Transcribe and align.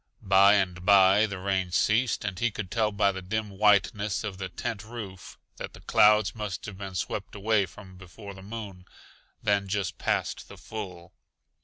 By 0.23 0.55
and 0.55 0.83
by 0.83 1.27
the 1.27 1.37
rain 1.37 1.69
ceased 1.69 2.25
and 2.25 2.39
he 2.39 2.49
could 2.49 2.71
tell 2.71 2.91
by 2.91 3.11
the 3.11 3.21
dim 3.21 3.51
whiteness 3.51 4.23
of 4.23 4.39
the 4.39 4.49
tent 4.49 4.83
roof 4.83 5.37
that 5.57 5.73
the 5.73 5.81
clouds 5.81 6.33
must 6.33 6.65
have 6.65 6.79
been 6.79 6.95
swept 6.95 7.35
away 7.35 7.67
from 7.67 7.97
before 7.97 8.33
the 8.33 8.41
moon, 8.41 8.85
then 9.43 9.67
just 9.67 9.99
past 9.99 10.47
the 10.49 10.57
full. 10.57 11.13